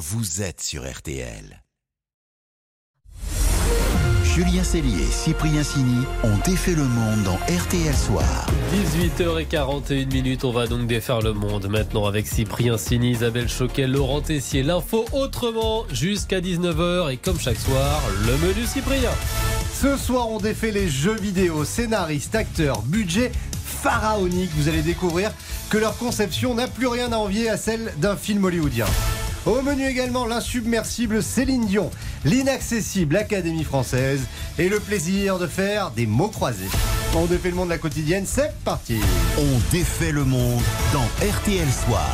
[0.00, 1.62] vous êtes sur RTL.
[4.24, 8.46] Julien Cellier et Cyprien Sini ont défait le monde dans RTL Soir.
[8.72, 14.22] 18h41 minutes, on va donc défaire le monde maintenant avec Cyprien Sini, Isabelle Choquel, Laurent
[14.22, 14.62] Tessier.
[14.62, 19.12] L'info autrement jusqu'à 19h et comme chaque soir, le menu Cyprien.
[19.74, 23.32] Ce soir, on défait les jeux vidéo, scénaristes, acteurs, budget
[23.82, 24.50] pharaonique.
[24.56, 25.30] Vous allez découvrir
[25.68, 28.86] que leur conception n'a plus rien à envier à celle d'un film hollywoodien.
[29.46, 31.90] Au menu également l'insubmersible Céline Dion,
[32.26, 34.20] l'inaccessible Académie française
[34.58, 36.68] et le plaisir de faire des mots croisés.
[37.16, 38.98] On défait le monde de la quotidienne, c'est parti
[39.38, 40.60] On défait le monde
[40.92, 42.06] dans RTL Soir.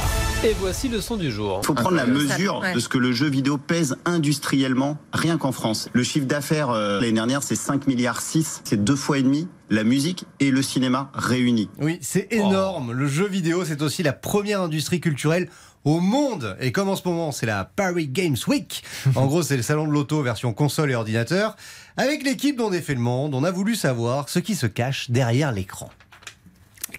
[0.44, 1.58] Et voici le son du jour.
[1.62, 5.50] Il faut prendre la mesure de ce que le jeu vidéo pèse industriellement, rien qu'en
[5.50, 5.88] France.
[5.94, 9.48] Le chiffre d'affaires euh, l'année dernière, c'est 5 milliards 6, c'est deux fois et demi
[9.68, 11.68] la musique et le cinéma réunis.
[11.80, 12.92] Oui, c'est énorme.
[12.92, 15.48] Le jeu vidéo, c'est aussi la première industrie culturelle
[15.86, 16.56] au monde.
[16.60, 18.82] Et comme en ce moment, c'est la Paris Games Week.
[19.14, 21.56] En gros, c'est le salon de l'auto version console et ordinateur.
[21.96, 25.52] Avec l'équipe dont défait le monde, on a voulu savoir ce qui se cache derrière
[25.52, 25.88] l'écran.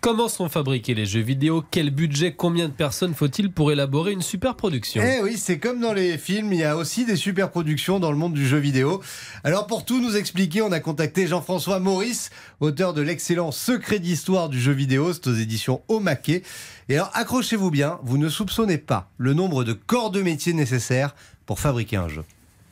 [0.01, 1.63] Comment sont fabriqués les jeux vidéo?
[1.71, 2.33] Quel budget?
[2.33, 6.17] Combien de personnes faut-il pour élaborer une super production Eh oui, c'est comme dans les
[6.17, 9.01] films, il y a aussi des super productions dans le monde du jeu vidéo.
[9.43, 14.49] Alors pour tout nous expliquer, on a contacté Jean-François Maurice, auteur de l'excellent Secret d'histoire
[14.49, 16.43] du jeu vidéo, c'est aux éditions Omaquet.
[16.89, 21.15] Et alors accrochez-vous bien, vous ne soupçonnez pas le nombre de corps de métier nécessaires
[21.45, 22.23] pour fabriquer un jeu.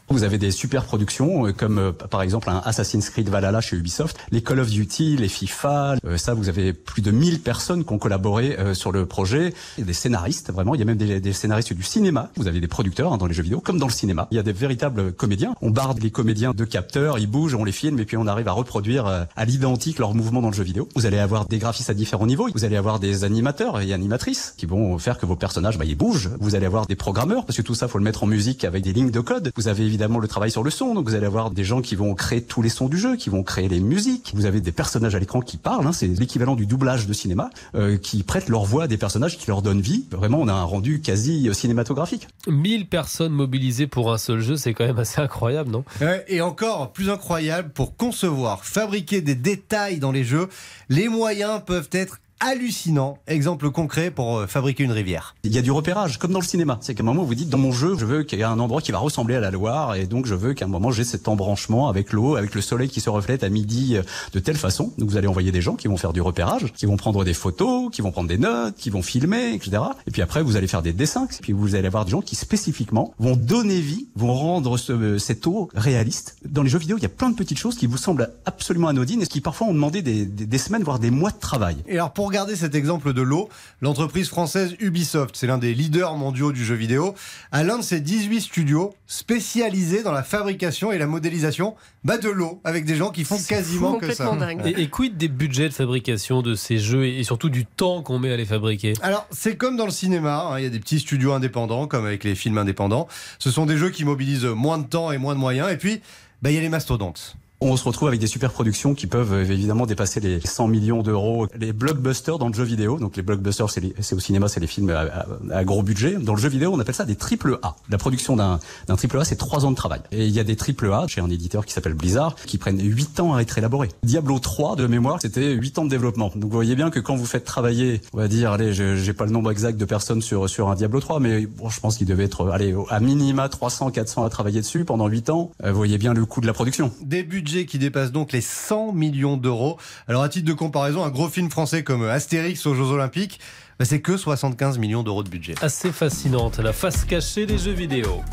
[0.10, 3.76] Vous avez des super productions euh, comme euh, par exemple un Assassin's Creed Valhalla chez
[3.76, 7.84] Ubisoft, les Call of Duty, les FIFA, euh, ça vous avez plus de 1000 personnes
[7.84, 10.82] qui ont collaboré euh, sur le projet, Il y a des scénaristes vraiment, il y
[10.82, 13.60] a même des, scénaristes du cinéma, vous avez des producteurs hein, dans les jeux vidéo
[13.60, 16.66] comme dans le cinéma, il y a des véritables comédiens, on barde les comédiens de
[16.66, 20.00] capteurs, ils bougent, on les filme et puis on arrive à reproduire euh, à l'identique
[20.00, 20.88] leurs mouvements dans le jeu vidéo.
[20.96, 24.54] Vous allez avoir des graphistes à différents niveaux, vous allez avoir des animateurs et animatrices
[24.58, 27.58] qui vont faire que vos personnages bah, ils bougent, vous allez avoir des programmeurs parce
[27.58, 29.88] que tout ça faut le mettre en musique avec des lignes de code, vous avez
[29.96, 32.42] évidemment le travail sur le son, donc vous allez avoir des gens qui vont créer
[32.42, 35.20] tous les sons du jeu, qui vont créer les musiques, vous avez des personnages à
[35.20, 38.84] l'écran qui parlent, hein, c'est l'équivalent du doublage de cinéma, euh, qui prêtent leur voix
[38.84, 40.06] à des personnages qui leur donnent vie.
[40.12, 42.28] Vraiment on a un rendu quasi euh, cinématographique.
[42.48, 45.86] 1000 personnes mobilisées pour un seul jeu, c'est quand même assez incroyable, non?
[46.28, 50.50] Et encore plus incroyable, pour concevoir, fabriquer des détails dans les jeux,
[50.90, 53.18] les moyens peuvent être hallucinants.
[53.28, 55.36] Exemple concret pour euh, fabriquer une rivière.
[55.44, 56.78] Il y a du repérage, comme dans le cinéma.
[56.82, 58.60] C'est qu'à un moment, vous dites, dans mon jeu, je veux qu'il y ait un
[58.60, 61.04] endroit qui va ressembler à la Loire, et donc je veux qu'à un moment, j'ai
[61.04, 64.04] cet embranchement avec l'eau, avec le soleil qui se reflète à midi euh,
[64.34, 64.92] de telle façon.
[64.98, 67.34] Donc vous allez envoyer des gens qui vont faire du repérage, qui vont prendre des
[67.34, 69.82] photos, qui vont prendre des notes, qui vont filmer, etc.
[70.08, 72.36] Et puis après, vous allez faire des dessins, puis vous allez avoir des gens qui
[72.36, 76.38] spécifiquement vont donner vie, vont rendre ce, cette eau réaliste.
[76.46, 78.88] Dans les jeux vidéo, il y a plein de petites choses qui vous semblent absolument
[78.88, 81.78] anodines, et qui parfois ont demandé des, des, des semaines, voire des mois de travail.
[81.88, 83.50] Et alors pour garder cet exemple de l'eau,
[83.82, 87.16] l'entreprise française Ubisoft, c'est l'un des leaders mondiaux du jeu vidéo,
[87.52, 92.30] a l'un de ses 18 studios spécialisés dans la fabrication et la modélisation bah, de
[92.30, 94.32] l'eau, avec des gens qui font quasiment que ça.
[94.66, 98.02] et, et quid des budgets de fabrication de ces jeux et, et surtout du temps
[98.02, 98.94] qu'on met à les fabriquer?
[99.02, 102.06] Alors, c'est comme dans le cinéma, hein, il y a des petits studios indépendants, comme
[102.06, 103.08] avec les films indépendants.
[103.40, 105.72] Ce sont des jeux qui mobilisent moins de temps et moins de moyens.
[105.72, 106.02] Et puis,
[106.42, 107.38] bah, il y a les mastodontes.
[107.62, 111.04] On se retrouve avec des super productions qui peuvent euh, évidemment dépasser les 100 millions
[111.04, 111.48] d'euros.
[111.58, 114.90] Les blockbusters dans le jeu vidéo, donc les blockbusters, c'est au cinéma, c'est les films
[114.90, 116.18] à, gros budget.
[116.18, 117.76] Dans le jeu vidéo, on appelle ça des triple A.
[117.90, 118.60] La production d'un
[118.98, 120.02] triple A, c'est trois ans de travail.
[120.12, 122.82] Et il y a des triple A chez un éditeur qui s'appelle Blizzard, qui prennent
[122.82, 123.90] 8 ans à être élaborés.
[124.04, 126.32] Diablo 3, de mémoire, c'était 8 ans de développement.
[126.36, 129.26] Donc vous voyez bien que quand vous faites travailler, on va dire, allez, j'ai pas
[129.26, 132.08] le nombre exact de personnes sur sur un Diablo 3, mais bon, je pense qu'il
[132.08, 135.52] devait être, allez, à minima 300, 400 à travailler dessus pendant 8 ans.
[135.64, 136.92] Euh, vous voyez bien le coût de la production.
[137.02, 139.78] Des budgets qui dépassent donc les 100 millions d'euros.
[140.08, 143.40] Alors, à titre de comparaison, un gros film français comme Astérix aux Jeux Olympiques,
[143.78, 145.54] bah, c'est que 75 millions d'euros de budget.
[145.62, 148.24] Assez fascinante, la face cachée des jeux vidéo.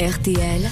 [0.00, 0.68] RTL,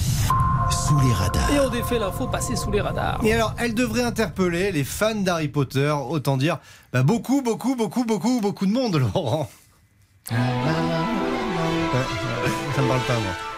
[0.70, 1.50] Sous les radars.
[1.52, 3.20] Et on défait l'info passée sous les radars.
[3.22, 6.58] Et alors, elle devrait interpeller les fans d'Harry Potter, autant dire
[6.92, 9.48] bah, beaucoup, beaucoup, beaucoup, beaucoup, beaucoup de monde, Laurent.
[10.32, 10.36] Ouais,
[12.74, 13.53] ça me parle pas, moi.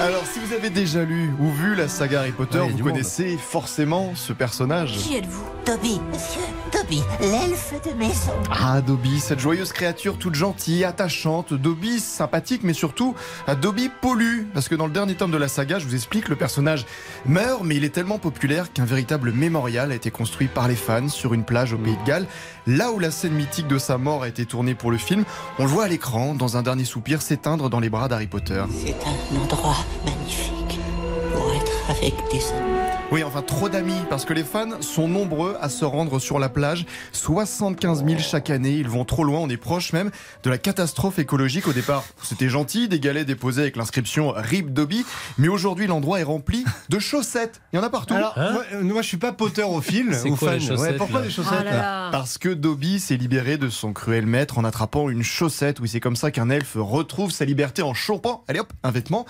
[0.00, 2.82] Alors, si vous avez déjà lu ou vu la saga Harry Potter, Ouais, vous monde.
[2.92, 4.96] connaissez forcément ce personnage.
[4.96, 5.44] Qui êtes-vous?
[5.68, 6.40] Toby, monsieur,
[6.72, 8.32] Toby, l'elfe de maison.
[8.50, 13.14] Ah, Dobby, cette joyeuse créature toute gentille, attachante, Dobby sympathique, mais surtout,
[13.46, 14.44] ah, Dobby pollue.
[14.54, 16.86] Parce que dans le dernier tome de la saga, je vous explique, le personnage
[17.26, 21.10] meurt, mais il est tellement populaire qu'un véritable mémorial a été construit par les fans
[21.10, 22.26] sur une plage au Pays de Galles.
[22.66, 25.26] Là où la scène mythique de sa mort a été tournée pour le film,
[25.58, 28.64] on le voit à l'écran, dans un dernier soupir, s'éteindre dans les bras d'Harry Potter.
[28.70, 30.80] C'est un endroit magnifique
[31.34, 32.77] pour être avec des amis.
[33.10, 36.50] Oui, enfin trop d'amis, parce que les fans sont nombreux à se rendre sur la
[36.50, 36.84] plage.
[37.12, 40.10] 75 000 chaque année, ils vont trop loin, on est proche même
[40.42, 41.66] de la catastrophe écologique.
[41.68, 45.06] Au départ, c'était gentil, des galets déposés avec l'inscription RIP Dobby,
[45.38, 47.62] mais aujourd'hui l'endroit est rempli de chaussettes.
[47.72, 48.12] Il y en a partout.
[48.12, 50.10] Alors, moi, euh, moi, je suis pas poteur au fil.
[50.12, 50.58] C'est ou quoi, fan.
[50.58, 52.08] les chaussettes, Ouais, pourquoi des chaussettes Ah là là.
[52.12, 55.80] Parce que Dobby s'est libéré de son cruel maître en attrapant une chaussette.
[55.80, 59.24] Oui, c'est comme ça qu'un elfe retrouve sa liberté en chopant, allez hop, un vêtement.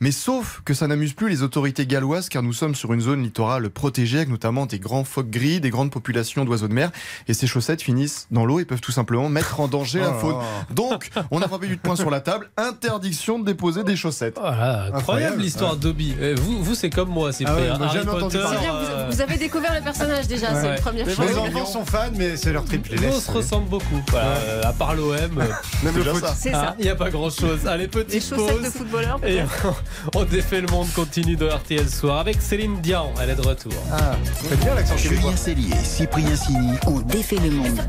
[0.00, 3.22] Mais sauf que ça n'amuse plus les autorités galloises car nous sommes sur une zone
[3.22, 6.90] littorale protégée avec notamment des grands phoques gris, des grandes populations d'oiseaux de mer
[7.28, 10.18] et ces chaussettes finissent dans l'eau et peuvent tout simplement mettre en danger la Oh.
[10.20, 10.36] faune.
[10.70, 14.36] Donc, on a frappé du poing sur la table, interdiction de déposer des chaussettes.
[14.38, 15.42] Voilà, incroyable Incroyable.
[15.42, 16.14] l'histoire d'Obby.
[16.20, 18.58] Euh, Vous, vous c'est comme moi, c'est Ah ouais, moi, Harry jamais entendu Potter, parler.
[18.60, 20.76] C'est bien, vous, vous avez découvert le personnage déjà, c'est Ouais.
[20.76, 21.26] une première Mais chose.
[21.28, 22.90] Les enfants sont fans, mais c'est leur triple.
[22.94, 24.02] les on se ressemble beaucoup.
[24.10, 25.48] Voilà, euh, à part l'OM, Même
[25.82, 26.20] C'est le foot.
[26.24, 26.34] ça.
[26.38, 26.74] C'est ça.
[26.78, 27.66] il n'y a pas grand chose.
[27.66, 28.72] Allez, Les petite chaussettes de pause.
[28.72, 29.20] footballeur.
[29.24, 29.82] Et peut-être.
[30.14, 33.10] on défait le monde continue de RTL Soir avec Céline Dion.
[33.20, 33.72] Elle est de retour.
[33.92, 34.16] Ah,
[34.62, 34.96] bien l'accent.
[34.96, 37.80] Julien Cellier, Cyprien Sini, On défait le monde.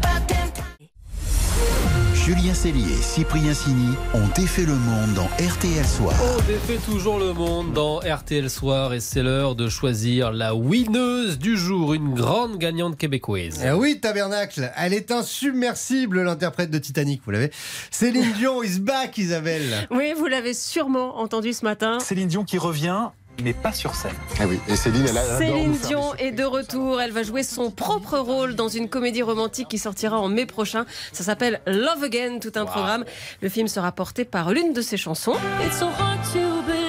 [2.26, 6.16] Julien Cellier, Cyprien Sini ont défait le monde dans RTL Soir.
[6.24, 11.38] On défait toujours le monde dans RTL Soir et c'est l'heure de choisir la winneuse
[11.38, 13.62] du jour, une grande gagnante québécoise.
[13.66, 17.52] Eh oui, Tabernacle, elle est insubmersible, l'interprète de Titanic, vous l'avez.
[17.92, 19.86] Céline Dion is back, Isabelle.
[19.92, 22.00] Oui, vous l'avez sûrement entendu ce matin.
[22.00, 23.10] Céline Dion qui revient,
[23.42, 24.14] mais pas sur scène.
[24.40, 27.02] Ah oui, et Céline, elle, a- Céline Dion est de retour.
[27.02, 30.86] Elle va jouer son propre rôle dans une comédie romantique qui sortira en mai prochain.
[31.12, 33.06] Ça s'appelle Love Again, tout un programme.
[33.42, 35.36] Le film sera porté par l'une de ses chansons.
[35.66, 36.83] It's so hard to believe,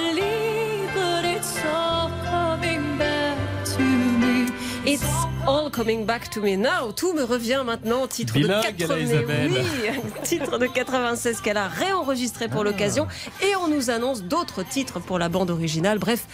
[5.75, 6.93] coming back to me now.
[6.95, 8.07] Tout me revient maintenant.
[8.07, 8.97] Titre Bilingue, de elle a 80...
[8.97, 9.51] Isabelle.
[9.51, 13.07] Oui, titre de 96 qu'elle a réenregistré pour l'occasion.
[13.41, 15.99] Et on nous annonce d'autres titres pour la bande originale.
[15.99, 16.27] Bref,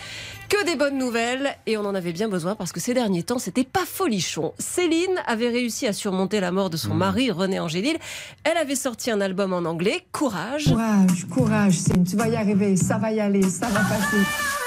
[0.48, 1.56] que des bonnes nouvelles.
[1.66, 4.54] Et on en avait bien besoin parce que ces derniers temps, c'était pas folichon.
[4.60, 7.98] Céline avait réussi à surmonter la mort de son mari, René Angélil.
[8.44, 10.66] Elle avait sorti un album en anglais, Courage.
[10.66, 14.61] Courage, courage, Céline, tu vas y arriver, ça va y aller, ça va passer.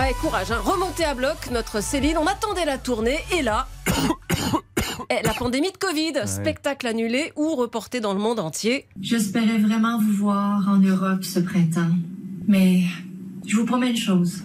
[0.00, 0.60] Ah ouais, courage, hein.
[0.64, 2.18] remontez à bloc, notre Céline.
[2.18, 3.66] On attendait la tournée et là.
[5.10, 8.86] eh, La pandémie de Covid, spectacle annulé ou reporté dans le monde entier.
[9.00, 11.90] J'espérais vraiment vous voir en Europe ce printemps.
[12.46, 12.82] Mais
[13.44, 14.44] je vous promets une chose.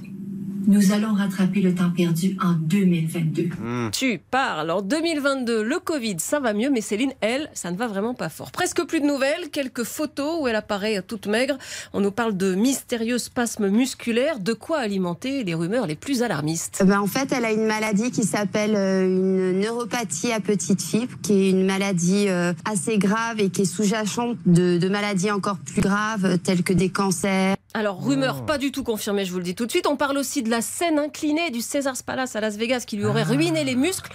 [0.65, 3.49] Nous allons rattraper le temps perdu en 2022.
[3.91, 4.71] Tu parles.
[4.71, 8.29] En 2022, le Covid, ça va mieux, mais Céline, elle, ça ne va vraiment pas
[8.29, 8.51] fort.
[8.51, 11.57] Presque plus de nouvelles, quelques photos où elle apparaît toute maigre.
[11.93, 16.83] On nous parle de mystérieux spasmes musculaires, de quoi alimenter les rumeurs les plus alarmistes?
[16.85, 21.13] Ben, en fait, elle a une maladie qui s'appelle euh, une neuropathie à petite fibre,
[21.21, 25.57] qui est une maladie euh, assez grave et qui est sous-jacente de, de maladies encore
[25.57, 27.55] plus graves, euh, telles que des cancers.
[27.75, 29.87] Alors, rumeur pas du tout confirmée, je vous le dis tout de suite.
[29.87, 33.05] On parle aussi de la scène inclinée du Caesars Palace à Las Vegas qui lui
[33.05, 34.11] aurait ruiné les muscles.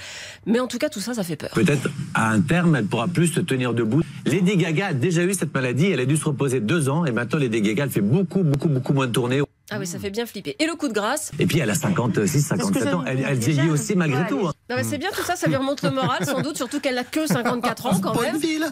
[0.47, 1.51] Mais en tout cas, tout ça, ça fait peur.
[1.55, 4.03] Peut-être à un terme, elle pourra plus se tenir debout.
[4.27, 7.11] Lady Gaga a déjà eu cette maladie, elle a dû se reposer deux ans et
[7.11, 9.43] maintenant Lady Gaga elle fait beaucoup, beaucoup, beaucoup moins de tournées.
[9.71, 10.57] Ah oui, ça fait bien flipper.
[10.59, 13.69] Et le coup de grâce Et puis elle a 56, 57 ans, elle, elle vieillit
[13.71, 14.39] aussi malgré tout.
[14.47, 14.53] hein.
[14.71, 16.95] non, mais C'est bien tout ça, ça lui remonte le moral, sans doute, surtout qu'elle
[16.95, 18.33] n'a que 54 ans quand même.
[18.33, 18.67] Bonneville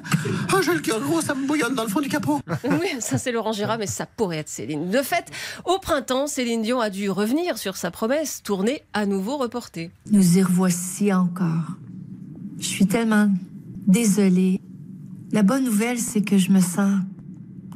[0.55, 2.41] Oh, j'ai le cœur gros, ça me bouillonne dans le fond du capot.
[2.65, 4.89] Oui, ça c'est Laurent Gérard, mais ça pourrait être Céline.
[4.91, 5.27] De fait,
[5.65, 9.91] au printemps, Céline Dion a dû revenir sur sa promesse, tournée à nouveau reportée.
[10.11, 11.77] Nous y revoici encore.
[12.59, 13.31] Je suis tellement
[13.87, 14.61] désolée.
[15.33, 17.01] La bonne nouvelle, c'est que je me sens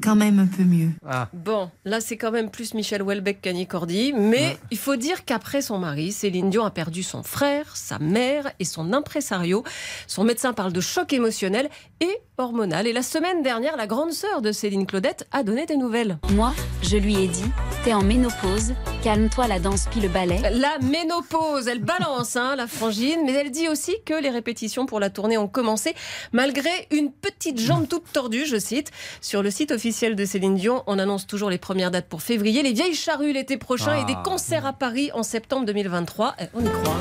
[0.00, 0.91] quand même un peu mieux.
[1.32, 5.62] Bon, là c'est quand même plus Michel Houellebecq qu'Annie Cordy, mais il faut dire qu'après
[5.62, 9.62] son mari, Céline Dion a perdu son frère, sa mère et son impresario.
[10.07, 11.69] Son médecin parle de choc émotionnel
[12.00, 12.87] et hormonal.
[12.87, 16.19] Et la semaine dernière, la grande sœur de Céline Claudette a donné des nouvelles.
[16.33, 17.45] Moi, je lui ai dit,
[17.85, 20.40] t'es en ménopause, calme-toi la danse puis le ballet.
[20.52, 25.00] La ménopause, elle balance hein, la frangine, mais elle dit aussi que les répétitions pour
[25.00, 25.95] la tournée ont commencé
[26.33, 28.90] malgré une petite jambe toute tordue, je cite.
[29.21, 32.62] Sur le site officiel de Céline Dion, on annonce toujours les premières dates pour février,
[32.62, 36.37] les vieilles charrues l'été prochain et des concerts à Paris en septembre 2023.
[36.38, 36.97] Eh, On y croit.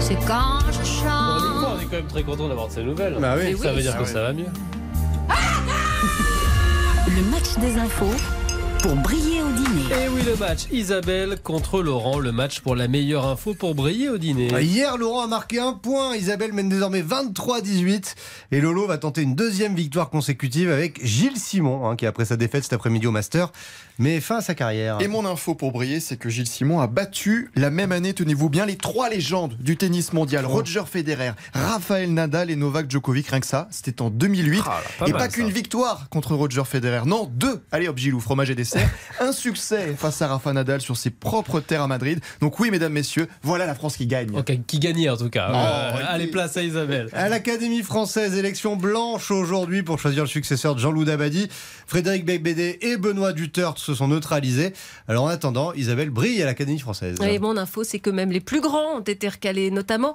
[0.00, 1.42] C'est quand je On y chante.
[1.56, 3.16] croit, on est quand même très content d'avoir de ces nouvelles.
[3.20, 3.54] Bah oui.
[3.58, 3.76] ça oui.
[3.76, 4.12] veut dire Ah que oui.
[4.12, 4.46] ça va mieux.
[7.14, 8.06] Le match des infos
[8.82, 10.04] pour briller au dîner.
[10.04, 14.08] Et oui, le match Isabelle contre Laurent, le match pour la meilleure info pour briller
[14.08, 14.48] au dîner.
[14.54, 16.14] Ah, Hier, Laurent a marqué un point.
[16.16, 18.14] Isabelle mène désormais 23-18.
[18.52, 22.36] Et Lolo va tenter une deuxième victoire consécutive avec Gilles Simon, hein, qui après sa
[22.36, 23.50] défaite cet après-midi au Master,
[23.98, 24.98] met fin à sa carrière.
[25.00, 28.48] Et mon info pour briller, c'est que Gilles Simon a battu la même année, tenez-vous
[28.48, 30.44] bien, les trois légendes du tennis mondial.
[30.46, 30.52] Oh.
[30.52, 33.28] Roger Federer, Rafael Nadal et Novak Djokovic.
[33.28, 34.62] Rien que ça, c'était en 2008.
[34.64, 37.06] Ah là, pas et mal, pas qu'une victoire contre Roger Federer.
[37.06, 37.60] Non, deux.
[37.72, 38.67] Allez hop, Gilou, fromage et dessert.
[39.20, 42.20] Un succès face à Rafa Nadal sur ses propres terres à Madrid.
[42.40, 44.36] Donc oui, mesdames, messieurs, voilà la France qui gagne.
[44.36, 45.48] Ok, qui gagnait en tout cas.
[45.50, 47.08] Oh, Euh, allez, place à Isabelle.
[47.12, 51.48] À l'Académie française, élection blanche aujourd'hui pour choisir le successeur de Jean-Loup Dabadi.
[51.86, 54.72] Frédéric Becbédé et Benoît Duterte se sont neutralisés.
[55.08, 57.16] Alors en attendant, Isabelle brille à l'Académie française.
[57.22, 60.14] Et mon info, c'est que même les plus grands ont été recalés, notamment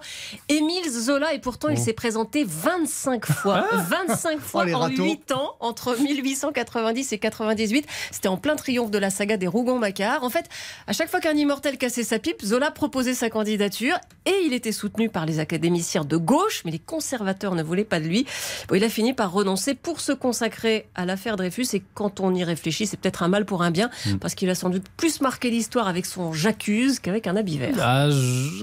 [0.49, 1.83] Émile Zola, et pourtant il Oh.
[1.83, 3.65] s'est présenté 25 fois.
[3.89, 5.03] 25 fois Oh, en râteaux.
[5.03, 7.85] 8 ans, entre 1890 et 98.
[8.11, 10.23] C'était en plein triomphe de la saga des Rougon-Macquart.
[10.23, 10.45] En fait,
[10.85, 13.97] à chaque fois qu'un immortel cassait sa pipe, Zola proposait sa candidature
[14.27, 17.99] et il était soutenu par les académiciens de gauche, mais les conservateurs ne voulaient pas
[17.99, 18.25] de lui.
[18.67, 22.35] Bon, il a fini par renoncer pour se consacrer à l'affaire Dreyfus et quand on
[22.35, 24.17] y réfléchit, c'est peut-être un mal pour un bien Hmm.
[24.17, 27.75] parce qu'il a sans doute plus marqué l'histoire avec son J'accuse qu'avec un habit vert.
[27.81, 28.07] Ah,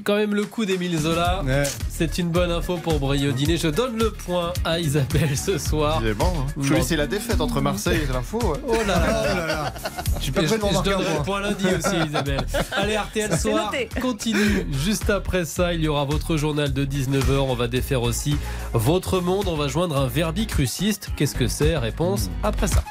[0.05, 1.43] quand même le coup d'Émile Zola.
[1.89, 3.57] C'est une bonne info pour briller au dîner.
[3.57, 6.03] Je donne le point à Isabelle ce soir.
[6.05, 6.53] Évidemment, hein.
[6.61, 8.39] Je choisissez la défaite entre Marseille et l'info.
[8.39, 8.59] ouais.
[8.69, 9.23] Oh là là.
[9.33, 9.70] Oh là là.
[10.19, 11.41] Je suis pas je, je donnerai le point.
[11.41, 12.45] lundi aussi, Isabelle.
[12.73, 13.89] Allez, RTL Soir noté.
[14.01, 14.67] continue.
[14.85, 17.39] Juste après ça, il y aura votre journal de 19h.
[17.39, 18.37] On va défaire aussi
[18.73, 19.47] votre monde.
[19.49, 21.09] On va joindre un verbicruciste.
[21.17, 21.77] Qu'est-ce que c'est?
[21.77, 22.85] Réponse après ça.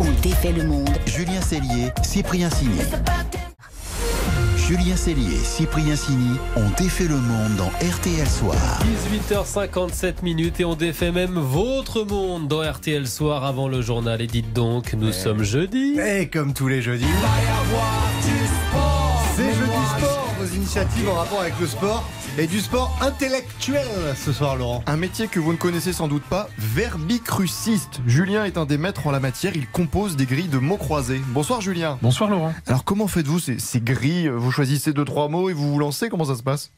[0.00, 0.88] On défait le monde.
[1.06, 2.82] Julien Cellier, Cyprien Signé.
[4.68, 8.54] Julien Cellier, Cyprien Signy ont défait le monde dans RTL Soir.
[9.24, 14.20] 18h57 minutes et on défait même votre monde dans RTL Soir avant le journal.
[14.20, 15.98] Et dites donc, nous sommes jeudi.
[15.98, 17.06] Et comme tous les jeudis,
[20.68, 22.06] initiatives en rapport avec le sport
[22.36, 24.84] et du sport intellectuel ce soir, Laurent.
[24.86, 28.02] Un métier que vous ne connaissez sans doute pas, verbicruciste.
[28.06, 31.22] Julien est un des maîtres en la matière, il compose des grilles de mots croisés.
[31.28, 31.96] Bonsoir Julien.
[32.02, 32.52] Bonsoir Laurent.
[32.66, 34.28] Alors comment faites-vous ces, ces grilles?
[34.28, 36.10] Vous choisissez deux trois mots et vous vous lancez?
[36.10, 36.70] Comment ça se passe?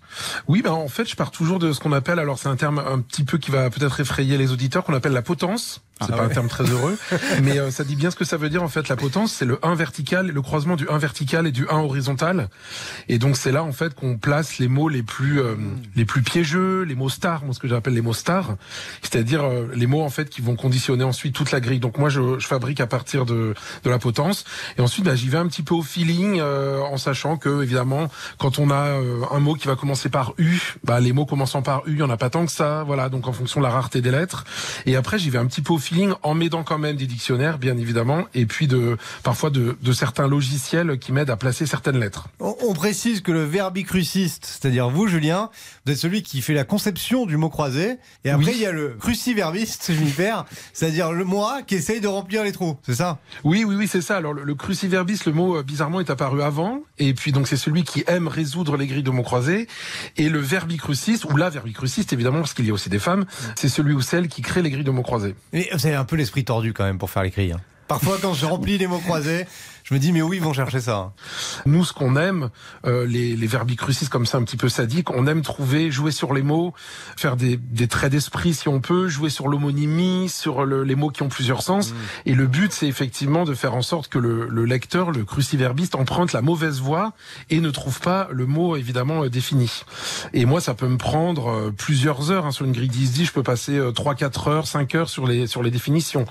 [0.47, 2.79] Oui, ben en fait, je pars toujours de ce qu'on appelle, alors c'est un terme
[2.79, 5.83] un petit peu qui va peut-être effrayer les auditeurs, qu'on appelle la potence.
[6.01, 6.31] C'est Ah pas ouais.
[6.31, 6.99] un terme très heureux,
[7.43, 8.89] mais euh, ça dit bien ce que ça veut dire en fait.
[8.89, 12.49] La potence, c'est le 1 vertical, le croisement du 1 vertical et du 1 horizontal.
[13.09, 15.55] Et donc c'est là en fait qu'on place les mots les plus euh,
[15.97, 18.57] les plus piégeux, les mots stars, moi ce que j'appelle les mots stars,
[19.03, 21.81] c'est-à-dire euh, les mots en fait qui vont conditionner ensuite toute la grille.
[21.81, 23.55] Donc moi je, je fabrique à partir de
[23.85, 24.45] de la potence
[24.79, 28.09] et ensuite bah, j'y vais un petit peu au feeling euh, en sachant que évidemment
[28.39, 31.63] quand on a euh, un mot qui va commencer par U, bah les mots commençant
[31.63, 33.09] par U, il y en a pas tant que ça, voilà.
[33.09, 34.45] Donc en fonction de la rareté des lettres.
[34.87, 35.90] Et après j'y vais un petit peu au feeling
[36.23, 40.29] en m'aidant quand même des dictionnaires bien évidemment et puis de parfois de, de certains
[40.29, 42.29] logiciels qui m'aident à placer certaines lettres.
[42.41, 45.51] On, on précise que le verbicruciste, c'est-à-dire vous, Julien,
[45.87, 47.97] vous êtes celui qui fait la conception du mot croisé.
[48.25, 48.53] Et après, Oui.
[48.57, 52.09] il y a le cruciverbiste, si je m'y perds, c'est-à-dire le moi qui essaye de
[52.09, 52.77] remplir les trous.
[52.85, 53.19] C'est ça?
[53.45, 54.17] Oui, oui, oui, c'est ça.
[54.17, 57.57] Alors le, le cruciverbis, le mot euh, bizarrement est apparu avant, et puis donc c'est
[57.57, 59.67] celui qui aime résoudre les grilles de mots croisés.
[60.17, 63.25] Et le verbicruciste, ou la verbicruciste évidemment, parce qu'il y a aussi des femmes,
[63.57, 65.35] c'est celui ou celle qui crée les grilles de mots croisés.
[65.53, 67.53] Mais vous avez un peu l'esprit tordu quand même pour faire l'écrit.
[67.53, 67.61] hein.
[67.89, 69.47] Parfois, quand je remplis les mots croisés,
[69.91, 71.13] je me dis, mais où ils vont chercher ça hein?
[71.67, 72.51] Nous, ce qu'on aime,
[72.87, 76.33] euh, les, les verbicrucistes comme ça, un petit peu sadiques, on aime trouver, jouer sur
[76.33, 76.73] les mots,
[77.17, 81.11] faire des, des traits d'esprit si on peut, jouer sur l'homonymie, sur le- les mots
[81.11, 81.93] qui ont plusieurs sens.
[82.25, 85.95] Et le but, c'est effectivement de faire en sorte que le, le lecteur, le cruciverbiste,
[85.97, 87.13] emprunte la mauvaise voie
[87.51, 89.71] et ne trouve pas le mot évidemment euh, défini.
[90.33, 93.33] Et moi, ça peut me prendre euh, plusieurs heures hein, sur une grille 10 je
[93.33, 96.25] peux passer euh, 3 4 heures, 5 heures sur les sur les définitions.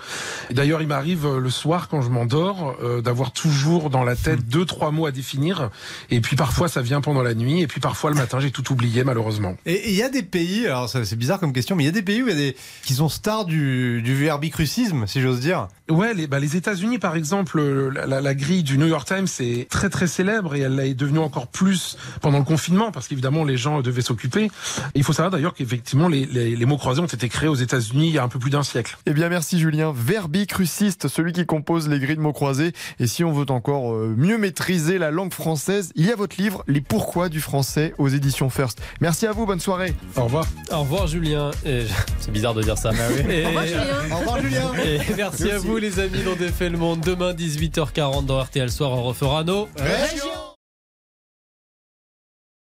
[0.52, 3.49] D'ailleurs, il m'arrive euh, le soir quand je m'endors euh, d'avoir toujours
[3.90, 5.70] dans la tête deux trois mots à définir
[6.10, 8.72] et puis parfois ça vient pendant la nuit et puis parfois le matin, j'ai tout
[8.72, 9.56] oublié malheureusement.
[9.66, 11.94] Et il y a des pays, alors c'est bizarre comme question, mais il y a
[11.94, 15.40] des pays où il y a des qui sont stars du, du verbicrucisme, si j'ose
[15.40, 15.68] dire.
[15.90, 19.08] Ouais, les, bah, les États-Unis, par exemple, euh, la, la- la grille du New York
[19.08, 23.08] Times est très très célèbre et elle est devenue encore plus pendant le confinement parce
[23.08, 24.52] qu'évidemment les gens devaient s'occuper.
[24.94, 28.08] Il faut savoir d'ailleurs qu'effectivement les, les, les mots croisés ont été créés aux États-Unis
[28.10, 28.98] il y a un peu plus d'un siècle.
[29.06, 32.74] Eh bien merci Julien, verbicruciste, celui qui compose les grilles de mots croisés.
[33.00, 36.36] Et si on veut encore euh, mieux maîtriser la langue française, il y a votre
[36.42, 38.82] livre Les pourquoi du français aux éditions First.
[39.02, 39.94] Merci à vous, bonne soirée.
[40.16, 40.46] Au revoir.
[40.72, 41.52] Au revoir Julien.
[41.66, 41.86] Et-
[42.20, 42.92] C'est bizarre de dire ça.
[43.30, 43.84] Et- Au revoir, Julien.
[44.12, 44.72] Au revoir Julien.
[44.86, 47.02] Et merci, à vous les amis d'ont défait le monde.
[47.02, 50.49] Demain 18h40 dans RTL Soir, on refera nos Région